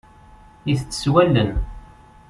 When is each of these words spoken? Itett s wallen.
Itett 0.71 0.97
s 1.01 1.05
wallen. 1.11 1.51